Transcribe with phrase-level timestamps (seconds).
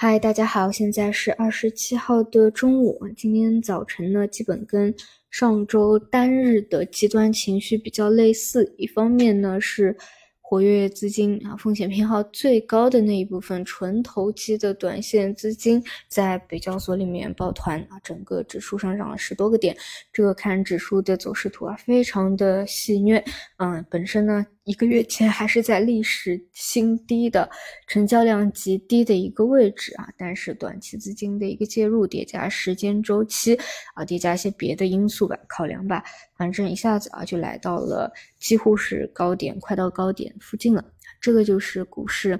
[0.00, 2.96] 嗨，大家好，现在是二十七号的中午。
[3.16, 4.94] 今天早晨呢，基本跟
[5.28, 8.72] 上周单日的极端情绪比较类似。
[8.78, 9.96] 一方面呢是
[10.40, 19.76] 活跃资金啊，风险偏好最高的那一部分纯投机的短线资金在北交所里面抱团啊，整个指数上涨了十多个点。
[20.12, 23.24] 这个看指数的走势图啊，非常的戏虐。
[23.56, 24.46] 嗯，本身呢。
[24.68, 27.48] 一个月前还是在历史新低的
[27.86, 33.58] 成交量极低的一个位置啊，但是短期资金的一个介入叠加时间周期
[33.94, 36.04] 啊，叠加一些别的因素吧，考量吧，
[36.36, 40.84] 反正一下子啊就来到了几乎是高点，快到高点附近了。
[41.18, 42.38] 这个就是股市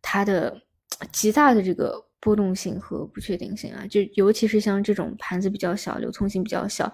[0.00, 0.62] 它的
[1.10, 6.84] 极大的这个波动性和不确定性啊，就尤其是像这种盘子比较小、流通性比较小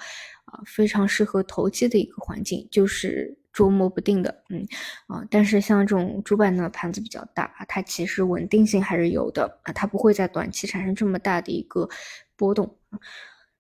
[0.47, 3.37] 啊，非常适合投机的一个环境，就是。
[3.53, 4.67] 捉摸不定的，嗯
[5.07, 11.89] 啊，但是像这种主板呢，盘子比较大，它其实稳定性还是有的啊，它不会在短期产生这么大的一个
[12.37, 12.77] 波动。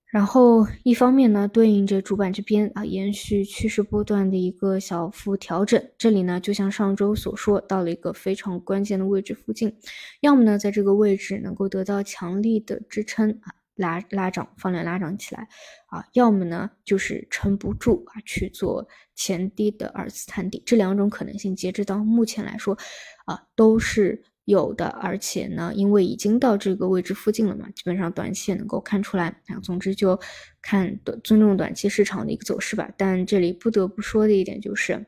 [0.06, 9.74] 然后一方面呢，对应着主板这边啊，延续趋势波段的一个小幅调整，这里呢，就像上周所说，到了一个非常关键的位置附近，
[10.20, 13.61] 要么呢，在这个位置能够得到强力的支撑啊。
[13.76, 15.48] 拉拉涨，放量拉涨起来
[15.86, 22.76] 啊，要么呢就是撑不住啊，去做前低的二次探底，这两种可能性，截止到目前来说
[23.24, 24.86] 啊，都是有的。
[24.88, 29.58] 而且呢，因为已经到这个位置附近了嘛，基本上短期也能够看出来啊。
[29.62, 30.20] 总之就
[30.60, 32.90] 看尊重短期市场的一个走势吧。
[32.98, 35.06] 但这里不得不说的一点就是，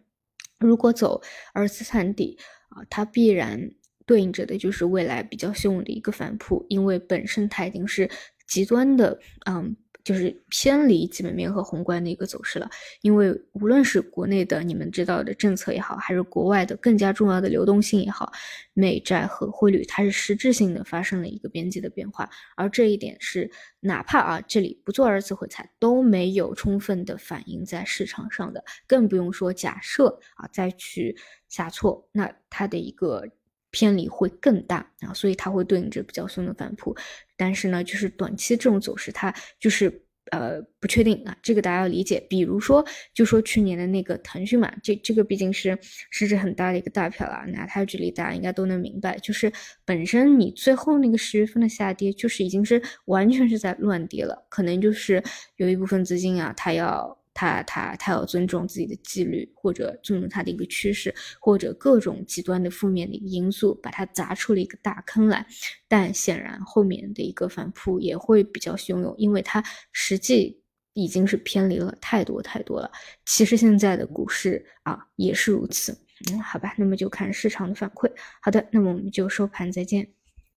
[0.58, 1.20] 如果走
[1.52, 2.38] 二次探底
[2.70, 3.70] 啊，它必然
[4.06, 8.08] 对应着的就是未来比较凶猛的一个反扑，因为本身它已经是。
[8.46, 12.68] 极端的，嗯，就是偏离基本面和宏观的一个走势了。
[13.00, 18.30] 因为无论是国内的你们知道的政策也好，还是国外的更加重要的流动性也好，
[18.74, 22.28] 美债和汇率它是实质性的发生了一个边际的变化。
[22.54, 31.16] 而这一点是哪怕啊这里不做二次回踩都没有充分的反映在市场上的，更不用说假设啊再去
[31.48, 33.26] 下挫，那它的一个。
[33.74, 36.94] 偏离会更大啊，所以它会对应着比较凶的反扑，
[37.36, 42.24] 但是呢，就是短期这种走势，它就是呃不确定啊，这个大家要理解。
[42.30, 45.76] 比如说，就说去年的那个腾讯嘛，这这个毕竟是
[46.10, 49.52] 市值很大的一个大票啊，拿它举例，大家应该都能明白，就是
[49.84, 55.20] 本身你最后那个十月份的下跌，就是已经是完全是在乱跌了，可能就是
[55.56, 57.18] 有一部分资金啊，它要。
[57.34, 65.44] 他他他要尊重自己的纪律，或者尊重他的一个趋势，或者各种极端的负面的一个因素，把它砸出了一个大坑来。
[65.88, 69.62] 但显然后面的一个反扑也会比较汹涌，因为它
[69.92, 70.62] 实际
[70.94, 72.90] 已经是偏离了太多太多了。
[73.26, 75.92] 其实现在的股市啊也是如此。
[76.30, 78.10] 嗯，好吧，那么就看市场的反馈。
[78.40, 80.08] 好的，那么我们就收盘再见。